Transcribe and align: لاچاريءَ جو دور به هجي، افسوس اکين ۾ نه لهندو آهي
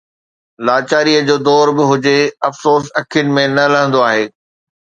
لاچاريءَ 0.65 1.19
جو 1.27 1.35
دور 1.47 1.67
به 1.77 1.83
هجي، 1.91 2.19
افسوس 2.47 2.83
اکين 2.99 3.27
۾ 3.35 3.43
نه 3.57 3.65
لهندو 3.73 3.99
آهي 4.09 4.25